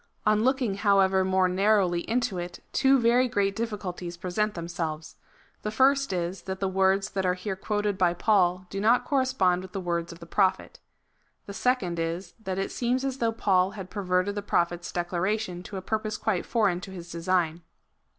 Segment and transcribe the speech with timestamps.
[0.25, 5.15] On looking, however, more narrowly into it, two very great diffi culties present themselves.
[5.61, 9.61] The first is, that the words that are here quoted by Paul do not correspond
[9.61, 10.79] with the words of the Prophet.
[11.45, 15.77] The second is, that it seems as though Paul had perverted the Prophet's declaration to
[15.77, 17.61] a purpose quite foreign to his design.